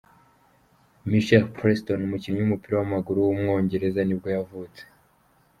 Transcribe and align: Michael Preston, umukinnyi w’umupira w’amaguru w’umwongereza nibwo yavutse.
Michael 1.09 1.45
Preston, 1.57 1.99
umukinnyi 2.03 2.39
w’umupira 2.41 2.73
w’amaguru 2.75 3.17
w’umwongereza 3.21 4.01
nibwo 4.03 4.27
yavutse. 4.35 4.81